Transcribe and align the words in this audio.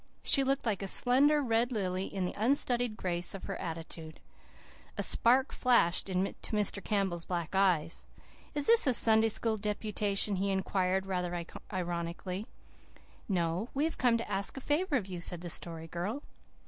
She 0.23 0.43
looked 0.43 0.65
like 0.65 0.81
a 0.81 0.87
slender 0.87 1.43
red 1.43 1.71
lily 1.71 2.05
in 2.07 2.25
the 2.25 2.33
unstudied 2.35 2.97
grace 2.97 3.35
of 3.35 3.43
her 3.43 3.55
attitude. 3.61 4.19
A 4.97 5.03
spark 5.03 5.51
flashed 5.51 6.09
into 6.09 6.33
Mr. 6.55 6.83
Campbell's 6.83 7.23
black 7.25 7.53
eyes. 7.53 8.07
"Is 8.55 8.65
this 8.65 8.87
a 8.87 8.95
Sunday 8.95 9.29
School 9.29 9.57
deputation?" 9.57 10.37
he 10.37 10.49
inquired 10.49 11.05
rather 11.05 11.45
ironically. 11.71 12.47
"No. 13.29 13.69
We 13.75 13.83
have 13.83 13.99
come 13.99 14.17
to 14.17 14.27
ask 14.27 14.57
a 14.57 14.59
favour 14.59 14.95
of 14.95 15.05
you," 15.05 15.21
said 15.21 15.41
the 15.41 15.51
Story 15.51 15.85
Girl. 15.87 16.23